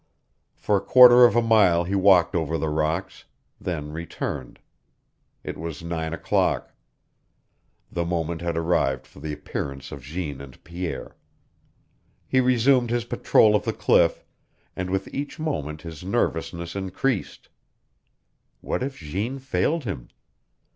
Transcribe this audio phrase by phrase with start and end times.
[0.55, 3.25] For a quarter of a mile he walked over the rocks,
[3.59, 4.57] then returned.
[5.43, 6.73] It was nine o'clock.
[7.91, 11.15] The moment had arrived for the appearance of Jeanne and Pierre.
[12.27, 14.25] He resumed his patrol of the cliff,
[14.75, 17.49] and with each moment his nervousness increased.
[18.59, 20.07] What if Jeanne failed him?